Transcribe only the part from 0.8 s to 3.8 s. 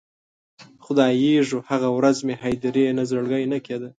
خدایږو، هغه ورځ مې هدیرې نه زړګی نه